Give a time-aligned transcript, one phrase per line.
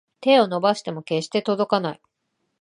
[0.19, 2.01] 手を伸ばしても決して届かない